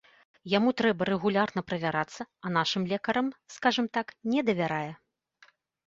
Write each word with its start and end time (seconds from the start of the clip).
Яму 0.53 0.71
трэба 0.79 1.01
рэгулярна 1.09 1.61
правярацца, 1.69 2.21
а 2.47 2.55
нашым 2.57 2.83
лекарам, 2.95 3.33
скажам 3.57 3.85
так, 3.99 4.07
не 4.35 4.39
давярае. 4.53 4.93